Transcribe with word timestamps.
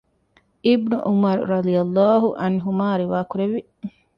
އިބްނު 0.65 0.97
ޢުމަރު 1.07 1.41
ރަޟިއަ 1.51 1.83
ﷲ 1.97 2.21
ޢަންހުމާ 2.41 2.87
ރިވާ 3.01 3.19
ކުރެއްވި 3.31 3.61